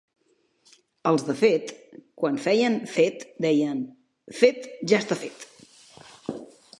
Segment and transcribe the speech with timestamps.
[1.09, 1.73] Els de Fet,
[2.21, 3.83] quan feien Fet deien:
[4.39, 5.45] «Fet ja està fet!».